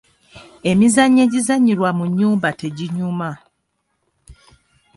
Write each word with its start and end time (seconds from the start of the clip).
Emizannyo 0.71 1.21
egizanyirwa 1.27 1.89
mu 1.97 2.03
nnyumba 2.09 2.49
teginyuma. 2.59 3.31